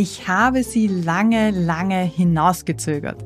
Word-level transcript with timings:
Ich 0.00 0.28
habe 0.28 0.62
sie 0.62 0.86
lange, 0.86 1.50
lange 1.50 2.04
hinausgezögert. 2.04 3.24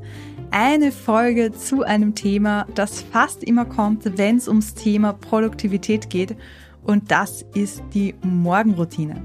Eine 0.50 0.90
Folge 0.90 1.52
zu 1.52 1.82
einem 1.82 2.14
Thema, 2.14 2.66
das 2.74 3.02
fast 3.02 3.44
immer 3.44 3.66
kommt, 3.66 4.16
wenn 4.16 4.38
es 4.38 4.48
ums 4.48 4.72
Thema 4.72 5.12
Produktivität 5.12 6.08
geht. 6.08 6.34
Und 6.82 7.10
das 7.10 7.44
ist 7.52 7.82
die 7.92 8.14
Morgenroutine. 8.22 9.20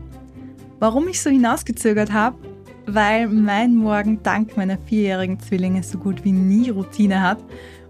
Warum 0.79 1.07
ich 1.07 1.21
so 1.21 1.29
hinausgezögert 1.29 2.11
habe? 2.11 2.35
Weil 2.85 3.29
mein 3.29 3.77
Morgen 3.77 4.21
dank 4.23 4.57
meiner 4.57 4.77
vierjährigen 4.77 5.39
Zwillinge 5.39 5.83
so 5.83 5.99
gut 5.99 6.25
wie 6.25 6.33
nie 6.33 6.69
Routine 6.69 7.21
hat 7.21 7.41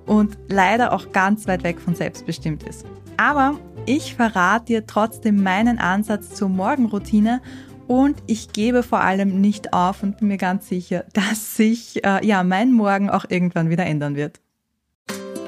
und 0.06 0.38
leider 0.50 0.94
auch 0.94 1.12
ganz 1.12 1.48
weit 1.48 1.64
weg 1.64 1.82
von 1.82 1.96
selbstbestimmt 1.96 2.62
ist. 2.62 2.86
Aber 3.18 3.60
ich 3.88 4.14
verrate 4.14 4.66
dir 4.66 4.86
trotzdem 4.86 5.42
meinen 5.42 5.80
Ansatz 5.80 6.36
zur 6.36 6.50
Morgenroutine 6.50 7.42
und 7.88 8.18
ich 8.28 8.54
gebe 8.54 8.84
vor 8.84 9.02
allem 9.02 9.42
nicht 9.42 9.74
auf 9.74 10.04
und 10.04 10.18
bin 10.18 10.28
mir 10.28 10.38
ganz 10.38 10.68
sicher, 10.68 11.06
dass 11.14 11.56
sich 11.56 12.04
äh, 12.06 12.26
ja 12.26 12.44
mein 12.44 12.72
Morgen 12.72 13.10
auch 13.10 13.26
irgendwann 13.30 13.70
wieder 13.70 13.86
ändern 13.86 14.16
wird. 14.16 14.40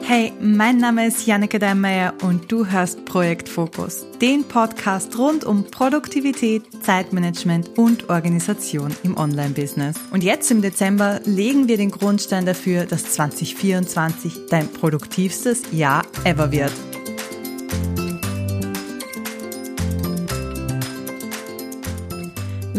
Hey, 0.09 0.33
mein 0.41 0.77
Name 0.77 1.05
ist 1.05 1.27
Janneke 1.27 1.59
Deinmeier 1.59 2.15
und 2.23 2.51
du 2.51 2.65
hörst 2.65 3.05
Projekt 3.05 3.47
Fokus, 3.47 4.07
den 4.19 4.43
Podcast 4.43 5.15
rund 5.19 5.43
um 5.43 5.65
Produktivität, 5.69 6.63
Zeitmanagement 6.81 7.77
und 7.77 8.09
Organisation 8.09 8.95
im 9.03 9.15
Online-Business. 9.17 9.97
Und 10.11 10.23
jetzt 10.23 10.49
im 10.49 10.63
Dezember 10.63 11.19
legen 11.25 11.67
wir 11.67 11.77
den 11.77 11.91
Grundstein 11.91 12.47
dafür, 12.47 12.87
dass 12.87 13.11
2024 13.11 14.47
dein 14.49 14.67
produktivstes 14.73 15.61
Jahr 15.71 16.01
ever 16.23 16.51
wird. 16.51 16.73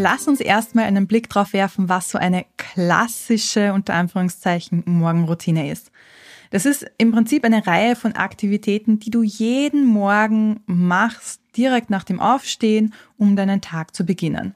Lass 0.00 0.26
uns 0.26 0.40
erstmal 0.40 0.86
einen 0.86 1.06
Blick 1.06 1.28
drauf 1.28 1.52
werfen, 1.52 1.90
was 1.90 2.08
so 2.08 2.16
eine 2.16 2.46
klassische, 2.56 3.74
unter 3.74 3.92
Anführungszeichen, 3.92 4.82
Morgenroutine 4.86 5.70
ist. 5.70 5.92
Das 6.48 6.64
ist 6.64 6.86
im 6.96 7.12
Prinzip 7.12 7.44
eine 7.44 7.66
Reihe 7.66 7.94
von 7.96 8.14
Aktivitäten, 8.14 8.98
die 8.98 9.10
du 9.10 9.22
jeden 9.22 9.84
Morgen 9.84 10.60
machst, 10.64 11.42
direkt 11.54 11.90
nach 11.90 12.04
dem 12.04 12.18
Aufstehen, 12.18 12.94
um 13.18 13.36
deinen 13.36 13.60
Tag 13.60 13.94
zu 13.94 14.04
beginnen. 14.04 14.54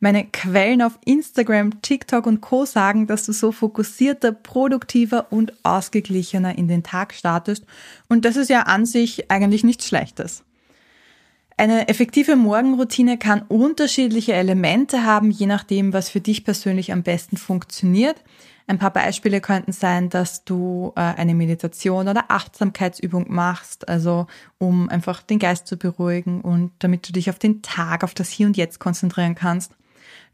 Meine 0.00 0.24
Quellen 0.24 0.80
auf 0.80 0.98
Instagram, 1.04 1.82
TikTok 1.82 2.24
und 2.24 2.40
Co 2.40 2.64
sagen, 2.64 3.06
dass 3.06 3.26
du 3.26 3.32
so 3.34 3.52
fokussierter, 3.52 4.32
produktiver 4.32 5.26
und 5.30 5.52
ausgeglichener 5.64 6.56
in 6.56 6.66
den 6.66 6.82
Tag 6.82 7.12
startest. 7.12 7.66
Und 8.08 8.24
das 8.24 8.36
ist 8.36 8.48
ja 8.48 8.62
an 8.62 8.86
sich 8.86 9.30
eigentlich 9.30 9.64
nichts 9.64 9.86
Schlechtes. 9.86 10.44
Eine 11.56 11.88
effektive 11.88 12.36
Morgenroutine 12.36 13.18
kann 13.18 13.42
unterschiedliche 13.42 14.32
Elemente 14.32 15.04
haben, 15.04 15.30
je 15.30 15.46
nachdem, 15.46 15.92
was 15.92 16.08
für 16.08 16.20
dich 16.20 16.44
persönlich 16.44 16.92
am 16.92 17.02
besten 17.02 17.36
funktioniert. 17.36 18.16
Ein 18.66 18.78
paar 18.78 18.92
Beispiele 18.92 19.40
könnten 19.40 19.72
sein, 19.72 20.08
dass 20.08 20.44
du 20.44 20.92
äh, 20.96 21.00
eine 21.00 21.34
Meditation 21.34 22.08
oder 22.08 22.26
Achtsamkeitsübung 22.28 23.26
machst, 23.28 23.88
also 23.88 24.28
um 24.58 24.88
einfach 24.88 25.20
den 25.22 25.38
Geist 25.38 25.66
zu 25.66 25.76
beruhigen 25.76 26.40
und 26.40 26.72
damit 26.78 27.08
du 27.08 27.12
dich 27.12 27.28
auf 27.28 27.38
den 27.38 27.60
Tag, 27.62 28.04
auf 28.04 28.14
das 28.14 28.30
Hier 28.30 28.46
und 28.46 28.56
Jetzt 28.56 28.78
konzentrieren 28.78 29.34
kannst. 29.34 29.72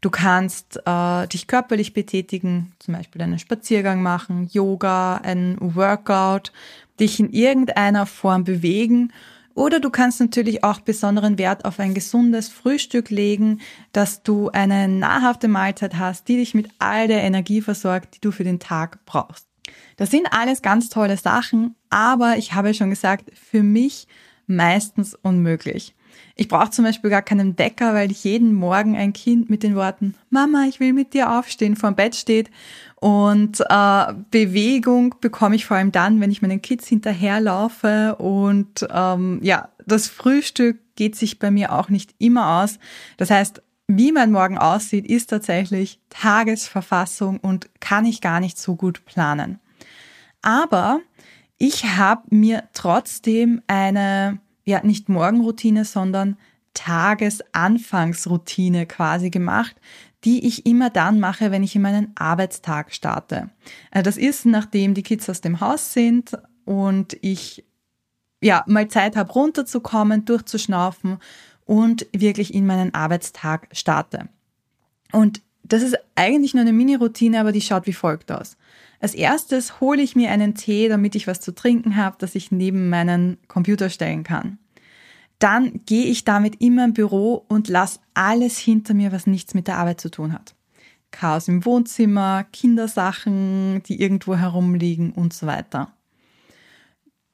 Du 0.01 0.09
kannst 0.09 0.79
äh, 0.85 1.27
dich 1.27 1.47
körperlich 1.47 1.93
betätigen, 1.93 2.71
zum 2.79 2.93
Beispiel 2.93 3.21
einen 3.21 3.39
Spaziergang 3.39 4.01
machen, 4.01 4.47
Yoga, 4.51 5.17
ein 5.17 5.57
Workout, 5.59 6.53
dich 6.99 7.19
in 7.19 7.31
irgendeiner 7.31 8.05
Form 8.05 8.43
bewegen 8.43 9.11
oder 9.59 9.81
du 9.81 9.89
kannst 9.89 10.21
natürlich 10.21 10.63
auch 10.63 10.79
besonderen 10.79 11.37
Wert 11.37 11.65
auf 11.65 11.81
ein 11.81 11.93
gesundes 11.93 12.47
Frühstück 12.47 13.09
legen, 13.09 13.59
dass 13.91 14.23
du 14.23 14.47
eine 14.49 14.87
nahrhafte 14.87 15.49
Mahlzeit 15.49 15.97
hast, 15.97 16.29
die 16.29 16.37
dich 16.37 16.53
mit 16.53 16.69
all 16.79 17.09
der 17.09 17.23
Energie 17.23 17.59
versorgt, 17.59 18.15
die 18.15 18.21
du 18.21 18.31
für 18.31 18.45
den 18.45 18.59
Tag 18.59 19.03
brauchst. 19.05 19.49
Das 19.97 20.11
sind 20.11 20.31
alles 20.31 20.61
ganz 20.61 20.87
tolle 20.87 21.17
Sachen, 21.17 21.75
aber 21.89 22.37
ich 22.37 22.53
habe 22.53 22.73
schon 22.73 22.89
gesagt, 22.89 23.37
für 23.37 23.61
mich 23.61 24.07
meistens 24.47 25.13
unmöglich. 25.13 25.93
Ich 26.35 26.47
brauche 26.47 26.69
zum 26.69 26.85
Beispiel 26.85 27.09
gar 27.09 27.21
keinen 27.21 27.57
Wecker, 27.57 27.93
weil 27.93 28.11
jeden 28.11 28.53
Morgen 28.53 28.95
ein 28.95 29.13
Kind 29.13 29.49
mit 29.49 29.63
den 29.63 29.75
Worten 29.75 30.15
Mama, 30.29 30.65
ich 30.67 30.79
will 30.79 30.93
mit 30.93 31.13
dir 31.13 31.37
aufstehen 31.37 31.75
vor 31.75 31.91
dem 31.91 31.95
Bett 31.95 32.15
steht. 32.15 32.49
Und 32.95 33.61
äh, 33.69 34.13
Bewegung 34.31 35.15
bekomme 35.21 35.55
ich 35.55 35.65
vor 35.65 35.77
allem 35.77 35.91
dann, 35.91 36.19
wenn 36.21 36.31
ich 36.31 36.41
meinen 36.41 36.61
Kids 36.61 36.87
hinterherlaufe. 36.87 38.15
Und 38.15 38.87
ähm, 38.91 39.39
ja, 39.41 39.69
das 39.85 40.07
Frühstück 40.07 40.77
geht 40.95 41.15
sich 41.15 41.39
bei 41.39 41.51
mir 41.51 41.73
auch 41.73 41.89
nicht 41.89 42.13
immer 42.19 42.61
aus. 42.61 42.79
Das 43.17 43.31
heißt, 43.31 43.61
wie 43.87 44.11
mein 44.11 44.31
Morgen 44.31 44.57
aussieht, 44.57 45.07
ist 45.07 45.31
tatsächlich 45.31 45.99
Tagesverfassung 46.09 47.39
und 47.39 47.69
kann 47.79 48.05
ich 48.05 48.21
gar 48.21 48.39
nicht 48.39 48.59
so 48.59 48.75
gut 48.75 49.03
planen. 49.05 49.59
Aber 50.41 51.01
ich 51.57 51.85
habe 51.85 52.23
mir 52.29 52.63
trotzdem 52.73 53.61
eine 53.67 54.39
ja 54.69 54.83
nicht 54.83 55.09
Morgenroutine, 55.09 55.85
sondern 55.85 56.37
Tagesanfangsroutine 56.73 58.85
quasi 58.85 59.29
gemacht, 59.29 59.75
die 60.23 60.47
ich 60.47 60.65
immer 60.65 60.89
dann 60.89 61.19
mache, 61.19 61.51
wenn 61.51 61.63
ich 61.63 61.75
in 61.75 61.81
meinen 61.81 62.11
Arbeitstag 62.15 62.93
starte. 62.93 63.49
Äh, 63.91 64.03
das 64.03 64.17
ist, 64.17 64.45
nachdem 64.45 64.93
die 64.93 65.03
Kids 65.03 65.29
aus 65.29 65.41
dem 65.41 65.59
Haus 65.59 65.93
sind 65.93 66.37
und 66.65 67.17
ich 67.21 67.65
ja 68.41 68.63
mal 68.67 68.87
Zeit 68.87 69.15
habe, 69.15 69.31
runterzukommen, 69.31 70.25
durchzuschnaufen 70.25 71.17
und 71.65 72.07
wirklich 72.13 72.53
in 72.53 72.65
meinen 72.65 72.93
Arbeitstag 72.93 73.67
starte. 73.71 74.29
Und 75.11 75.41
das 75.63 75.83
ist 75.83 75.97
eigentlich 76.15 76.53
nur 76.53 76.61
eine 76.61 76.73
Mini-Routine, 76.73 77.39
aber 77.39 77.51
die 77.51 77.61
schaut 77.61 77.87
wie 77.87 77.93
folgt 77.93 78.31
aus. 78.31 78.57
Als 78.99 79.15
erstes 79.15 79.79
hole 79.79 80.01
ich 80.01 80.15
mir 80.15 80.29
einen 80.31 80.55
Tee, 80.55 80.89
damit 80.89 81.15
ich 81.15 81.27
was 81.27 81.39
zu 81.39 81.53
trinken 81.53 81.95
habe, 81.95 82.17
das 82.19 82.35
ich 82.35 82.51
neben 82.51 82.89
meinen 82.89 83.37
Computer 83.47 83.89
stellen 83.89 84.23
kann. 84.23 84.57
Dann 85.39 85.81
gehe 85.85 86.05
ich 86.05 86.25
damit 86.25 86.61
immer 86.61 86.83
im 86.83 86.93
Büro 86.93 87.45
und 87.47 87.69
lasse 87.69 87.99
alles 88.13 88.57
hinter 88.57 88.93
mir, 88.93 89.13
was 89.13 89.25
nichts 89.25 89.53
mit 89.53 89.67
der 89.67 89.77
Arbeit 89.77 90.01
zu 90.01 90.11
tun 90.11 90.33
hat. 90.33 90.53
Chaos 91.11 91.47
im 91.47 91.63
Wohnzimmer, 91.65 92.45
Kindersachen, 92.51 93.81
die 93.83 94.01
irgendwo 94.01 94.35
herumliegen 94.35 95.11
und 95.11 95.33
so 95.33 95.47
weiter. 95.47 95.93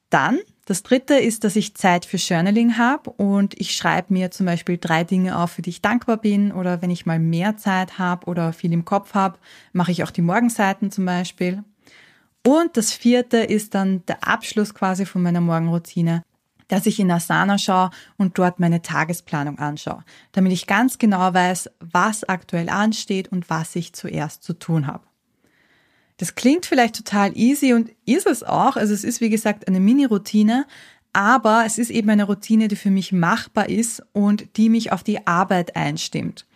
Dann, 0.08 0.38
das 0.66 0.82
dritte 0.82 1.14
ist, 1.14 1.44
dass 1.44 1.54
ich 1.54 1.76
Zeit 1.76 2.04
für 2.04 2.16
Journaling 2.16 2.76
habe 2.76 3.10
und 3.10 3.58
ich 3.58 3.76
schreibe 3.76 4.12
mir 4.12 4.32
zum 4.32 4.46
Beispiel 4.46 4.78
drei 4.78 5.04
Dinge 5.04 5.38
auf, 5.38 5.52
für 5.52 5.62
die 5.62 5.70
ich 5.70 5.80
dankbar 5.80 6.16
bin 6.16 6.50
oder 6.50 6.82
wenn 6.82 6.90
ich 6.90 7.06
mal 7.06 7.20
mehr 7.20 7.56
Zeit 7.56 8.00
habe 8.00 8.26
oder 8.26 8.52
viel 8.52 8.72
im 8.72 8.84
Kopf 8.84 9.14
habe, 9.14 9.38
mache 9.72 9.92
ich 9.92 10.02
auch 10.02 10.10
die 10.10 10.22
Morgenseiten 10.22 10.90
zum 10.90 11.06
Beispiel. 11.06 11.62
Und 12.44 12.76
das 12.76 12.92
vierte 12.92 13.38
ist 13.38 13.76
dann 13.76 14.04
der 14.06 14.26
Abschluss 14.26 14.74
quasi 14.74 15.06
von 15.06 15.22
meiner 15.22 15.40
Morgenroutine, 15.40 16.24
dass 16.66 16.86
ich 16.86 16.98
in 16.98 17.12
Asana 17.12 17.58
schaue 17.58 17.90
und 18.16 18.36
dort 18.36 18.58
meine 18.58 18.82
Tagesplanung 18.82 19.60
anschaue, 19.60 20.02
damit 20.32 20.52
ich 20.52 20.66
ganz 20.66 20.98
genau 20.98 21.32
weiß, 21.32 21.70
was 21.78 22.24
aktuell 22.24 22.70
ansteht 22.70 23.28
und 23.30 23.48
was 23.50 23.76
ich 23.76 23.92
zuerst 23.92 24.42
zu 24.42 24.52
tun 24.52 24.88
habe. 24.88 25.04
Das 26.18 26.34
klingt 26.34 26.66
vielleicht 26.66 26.96
total 26.96 27.36
easy 27.36 27.74
und 27.74 27.90
ist 28.06 28.26
es 28.26 28.42
auch. 28.42 28.76
Also 28.76 28.94
es 28.94 29.04
ist 29.04 29.20
wie 29.20 29.30
gesagt 29.30 29.68
eine 29.68 29.80
Mini-Routine, 29.80 30.66
aber 31.12 31.64
es 31.66 31.78
ist 31.78 31.90
eben 31.90 32.10
eine 32.10 32.24
Routine, 32.24 32.68
die 32.68 32.76
für 32.76 32.90
mich 32.90 33.12
machbar 33.12 33.68
ist 33.68 34.02
und 34.12 34.56
die 34.56 34.68
mich 34.68 34.92
auf 34.92 35.02
die 35.02 35.26
Arbeit 35.26 35.76
einstimmt. 35.76 36.46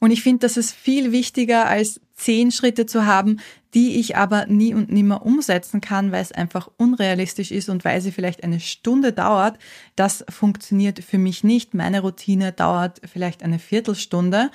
Und 0.00 0.10
ich 0.12 0.22
finde, 0.22 0.40
das 0.40 0.56
ist 0.56 0.72
viel 0.72 1.12
wichtiger 1.12 1.66
als 1.66 2.00
zehn 2.14 2.50
Schritte 2.50 2.86
zu 2.86 3.06
haben, 3.06 3.40
die 3.74 3.98
ich 3.98 4.16
aber 4.16 4.46
nie 4.46 4.74
und 4.74 4.90
nimmer 4.90 5.24
umsetzen 5.26 5.80
kann, 5.80 6.12
weil 6.12 6.22
es 6.22 6.32
einfach 6.32 6.70
unrealistisch 6.76 7.50
ist 7.50 7.68
und 7.68 7.84
weil 7.84 8.00
sie 8.00 8.12
vielleicht 8.12 8.42
eine 8.44 8.60
Stunde 8.60 9.12
dauert. 9.12 9.58
Das 9.94 10.24
funktioniert 10.28 11.04
für 11.04 11.18
mich 11.18 11.44
nicht. 11.44 11.74
Meine 11.74 12.00
Routine 12.00 12.52
dauert 12.52 13.00
vielleicht 13.04 13.42
eine 13.42 13.58
Viertelstunde 13.58 14.50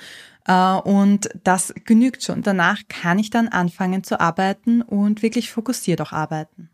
und 0.52 1.28
das 1.42 1.72
genügt 1.84 2.22
schon. 2.22 2.42
Danach 2.42 2.82
kann 2.88 3.18
ich 3.18 3.30
dann 3.30 3.48
anfangen 3.48 4.04
zu 4.04 4.20
arbeiten 4.20 4.82
und 4.82 5.22
wirklich 5.22 5.50
fokussiert 5.50 6.00
auch 6.00 6.12
arbeiten. 6.12 6.68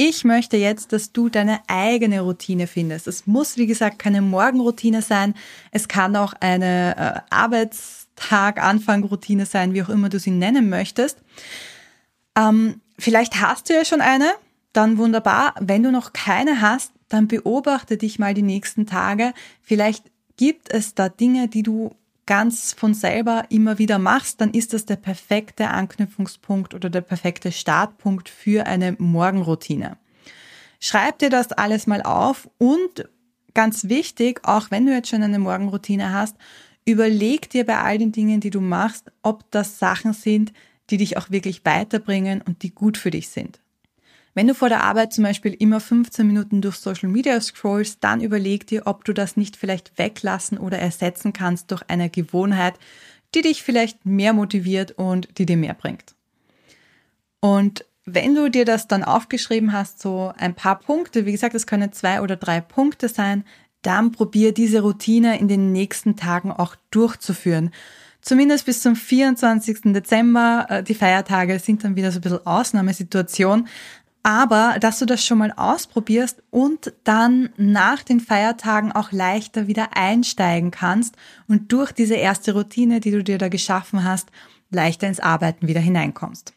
Ich 0.00 0.24
möchte 0.24 0.56
jetzt, 0.56 0.92
dass 0.92 1.12
du 1.12 1.28
deine 1.28 1.60
eigene 1.66 2.20
Routine 2.20 2.68
findest. 2.68 3.08
Es 3.08 3.26
muss, 3.26 3.56
wie 3.56 3.66
gesagt, 3.66 3.98
keine 3.98 4.22
Morgenroutine 4.22 5.02
sein. 5.02 5.34
Es 5.72 5.88
kann 5.88 6.14
auch 6.14 6.34
eine 6.38 6.96
äh, 6.96 7.34
Arbeitstag, 7.34 8.62
Anfang 8.62 9.02
Routine 9.02 9.44
sein, 9.44 9.74
wie 9.74 9.82
auch 9.82 9.88
immer 9.88 10.08
du 10.08 10.20
sie 10.20 10.30
nennen 10.30 10.68
möchtest. 10.68 11.18
Ähm, 12.36 12.80
vielleicht 12.96 13.40
hast 13.40 13.68
du 13.68 13.74
ja 13.74 13.84
schon 13.84 14.00
eine, 14.00 14.30
dann 14.72 14.98
wunderbar. 14.98 15.54
Wenn 15.58 15.82
du 15.82 15.90
noch 15.90 16.12
keine 16.12 16.60
hast, 16.60 16.92
dann 17.08 17.26
beobachte 17.26 17.96
dich 17.96 18.20
mal 18.20 18.34
die 18.34 18.42
nächsten 18.42 18.86
Tage. 18.86 19.32
Vielleicht 19.62 20.04
gibt 20.36 20.72
es 20.72 20.94
da 20.94 21.08
Dinge, 21.08 21.48
die 21.48 21.64
du 21.64 21.96
ganz 22.28 22.74
von 22.74 22.92
selber 22.92 23.46
immer 23.48 23.78
wieder 23.78 23.98
machst, 23.98 24.42
dann 24.42 24.52
ist 24.52 24.74
das 24.74 24.84
der 24.84 24.96
perfekte 24.96 25.70
Anknüpfungspunkt 25.70 26.74
oder 26.74 26.90
der 26.90 27.00
perfekte 27.00 27.50
Startpunkt 27.50 28.28
für 28.28 28.66
eine 28.66 28.94
Morgenroutine. 28.98 29.96
Schreib 30.78 31.18
dir 31.18 31.30
das 31.30 31.52
alles 31.52 31.86
mal 31.86 32.02
auf 32.02 32.48
und 32.58 33.08
ganz 33.54 33.88
wichtig, 33.88 34.42
auch 34.44 34.70
wenn 34.70 34.84
du 34.84 34.92
jetzt 34.92 35.08
schon 35.08 35.22
eine 35.22 35.38
Morgenroutine 35.38 36.12
hast, 36.12 36.36
überleg 36.84 37.48
dir 37.48 37.64
bei 37.64 37.78
all 37.78 37.96
den 37.96 38.12
Dingen, 38.12 38.40
die 38.40 38.50
du 38.50 38.60
machst, 38.60 39.10
ob 39.22 39.50
das 39.50 39.78
Sachen 39.78 40.12
sind, 40.12 40.52
die 40.90 40.98
dich 40.98 41.16
auch 41.16 41.30
wirklich 41.30 41.64
weiterbringen 41.64 42.42
und 42.42 42.62
die 42.62 42.74
gut 42.74 42.98
für 42.98 43.10
dich 43.10 43.30
sind. 43.30 43.58
Wenn 44.38 44.46
du 44.46 44.54
vor 44.54 44.68
der 44.68 44.84
Arbeit 44.84 45.12
zum 45.12 45.24
Beispiel 45.24 45.52
immer 45.52 45.80
15 45.80 46.24
Minuten 46.24 46.60
durch 46.60 46.76
Social 46.76 47.08
Media 47.08 47.40
scrollst, 47.40 48.04
dann 48.04 48.20
überleg 48.20 48.68
dir, 48.68 48.86
ob 48.86 49.04
du 49.04 49.12
das 49.12 49.36
nicht 49.36 49.56
vielleicht 49.56 49.98
weglassen 49.98 50.58
oder 50.58 50.78
ersetzen 50.78 51.32
kannst 51.32 51.72
durch 51.72 51.82
eine 51.88 52.08
Gewohnheit, 52.08 52.74
die 53.34 53.42
dich 53.42 53.64
vielleicht 53.64 54.06
mehr 54.06 54.32
motiviert 54.32 54.92
und 54.92 55.26
die 55.38 55.44
dir 55.44 55.56
mehr 55.56 55.74
bringt. 55.74 56.14
Und 57.40 57.84
wenn 58.04 58.36
du 58.36 58.48
dir 58.48 58.64
das 58.64 58.86
dann 58.86 59.02
aufgeschrieben 59.02 59.72
hast, 59.72 60.00
so 60.00 60.32
ein 60.38 60.54
paar 60.54 60.78
Punkte, 60.78 61.26
wie 61.26 61.32
gesagt, 61.32 61.56
es 61.56 61.66
können 61.66 61.92
zwei 61.92 62.20
oder 62.20 62.36
drei 62.36 62.60
Punkte 62.60 63.08
sein, 63.08 63.42
dann 63.82 64.12
probier 64.12 64.54
diese 64.54 64.82
Routine 64.82 65.40
in 65.40 65.48
den 65.48 65.72
nächsten 65.72 66.14
Tagen 66.14 66.52
auch 66.52 66.76
durchzuführen. 66.92 67.72
Zumindest 68.20 68.66
bis 68.66 68.82
zum 68.82 68.94
24. 68.94 69.92
Dezember. 69.92 70.66
Äh, 70.68 70.82
die 70.84 70.94
Feiertage 70.94 71.58
sind 71.58 71.82
dann 71.82 71.96
wieder 71.96 72.12
so 72.12 72.18
ein 72.18 72.22
bisschen 72.22 72.46
Ausnahmesituation. 72.46 73.66
Aber 74.22 74.76
dass 74.80 74.98
du 74.98 75.06
das 75.06 75.24
schon 75.24 75.38
mal 75.38 75.52
ausprobierst 75.56 76.42
und 76.50 76.92
dann 77.04 77.50
nach 77.56 78.02
den 78.02 78.20
Feiertagen 78.20 78.92
auch 78.92 79.12
leichter 79.12 79.66
wieder 79.66 79.96
einsteigen 79.96 80.70
kannst 80.70 81.16
und 81.46 81.72
durch 81.72 81.92
diese 81.92 82.14
erste 82.14 82.52
Routine, 82.52 83.00
die 83.00 83.10
du 83.10 83.22
dir 83.22 83.38
da 83.38 83.48
geschaffen 83.48 84.04
hast, 84.04 84.30
leichter 84.70 85.06
ins 85.06 85.20
Arbeiten 85.20 85.68
wieder 85.68 85.80
hineinkommst. 85.80 86.52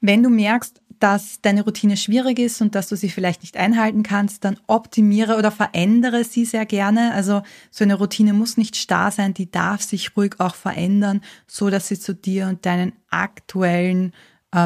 Wenn 0.00 0.22
du 0.22 0.28
merkst, 0.28 0.82
dass 1.02 1.40
deine 1.40 1.64
Routine 1.64 1.96
schwierig 1.96 2.38
ist 2.38 2.60
und 2.60 2.76
dass 2.76 2.88
du 2.88 2.96
sie 2.96 3.08
vielleicht 3.08 3.42
nicht 3.42 3.56
einhalten 3.56 4.04
kannst, 4.04 4.44
dann 4.44 4.58
optimiere 4.68 5.36
oder 5.36 5.50
verändere 5.50 6.22
sie 6.22 6.44
sehr 6.44 6.64
gerne. 6.64 7.12
Also 7.12 7.42
so 7.72 7.82
eine 7.82 7.94
Routine 7.94 8.32
muss 8.32 8.56
nicht 8.56 8.76
starr 8.76 9.10
sein, 9.10 9.34
die 9.34 9.50
darf 9.50 9.82
sich 9.82 10.16
ruhig 10.16 10.38
auch 10.38 10.54
verändern, 10.54 11.20
so 11.48 11.70
dass 11.70 11.88
sie 11.88 11.98
zu 11.98 12.14
dir 12.14 12.46
und 12.46 12.66
deinen 12.66 12.92
aktuellen 13.10 14.12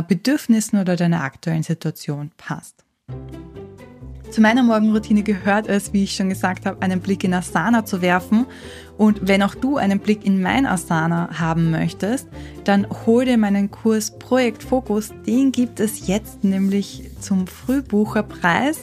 Bedürfnissen 0.08 0.80
oder 0.80 0.96
deiner 0.96 1.22
aktuellen 1.22 1.62
Situation 1.62 2.30
passt. 2.36 2.84
Zu 4.30 4.40
meiner 4.40 4.64
Morgenroutine 4.64 5.22
gehört 5.22 5.68
es, 5.68 5.92
wie 5.92 6.04
ich 6.04 6.16
schon 6.16 6.28
gesagt 6.28 6.66
habe, 6.66 6.82
einen 6.82 7.00
Blick 7.00 7.22
in 7.24 7.32
Asana 7.32 7.84
zu 7.84 8.02
werfen. 8.02 8.46
Und 8.98 9.28
wenn 9.28 9.42
auch 9.42 9.54
du 9.54 9.76
einen 9.76 10.00
Blick 10.00 10.26
in 10.26 10.42
mein 10.42 10.66
Asana 10.66 11.30
haben 11.38 11.70
möchtest, 11.70 12.28
dann 12.64 12.86
hol 13.06 13.24
dir 13.24 13.38
meinen 13.38 13.70
Kurs 13.70 14.18
Projekt 14.18 14.62
Fokus. 14.62 15.12
Den 15.26 15.52
gibt 15.52 15.78
es 15.80 16.06
jetzt 16.08 16.42
nämlich 16.42 17.08
zum 17.20 17.46
Frühbucherpreis. 17.46 18.80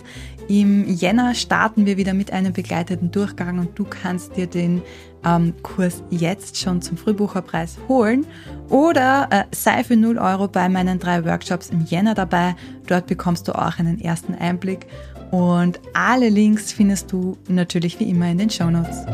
Im 0.47 0.88
Jänner 0.88 1.35
starten 1.35 1.85
wir 1.85 1.97
wieder 1.97 2.13
mit 2.13 2.31
einem 2.31 2.53
begleiteten 2.53 3.11
Durchgang 3.11 3.59
und 3.59 3.77
du 3.77 3.83
kannst 3.83 4.38
dir 4.38 4.47
den 4.47 4.81
ähm, 5.25 5.54
Kurs 5.64 6.04
jetzt 6.10 6.58
schon 6.58 6.81
zum 6.81 6.98
Frühbucherpreis 6.98 7.78
holen 7.88 8.25
oder 8.70 9.28
äh, 9.31 9.44
sei 9.56 9.84
für 9.84 9.96
0 9.96 10.18
Euro 10.18 10.48
bei 10.48 10.70
meinen 10.70 11.00
drei 11.00 11.25
Workshops 11.25 11.70
im 11.70 11.81
Jänner 11.81 12.14
dabei. 12.14 12.56
Dort 12.88 13.08
bekommst 13.08 13.48
du 13.48 13.54
auch 13.54 13.80
einen 13.80 14.00
ersten 14.00 14.36
Einblick 14.36 14.88
und 15.31 15.80
alle 15.94 16.30
Links 16.30 16.72
findest 16.72 17.12
du 17.12 17.38
natürlich 17.48 18.00
wie 18.00 18.10
immer 18.10 18.30
in 18.30 18.38
den 18.38 18.50
Show 18.50 18.70
Notes. 18.70 19.06